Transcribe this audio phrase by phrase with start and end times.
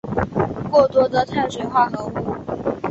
[0.71, 2.33] 过多的碳水化合物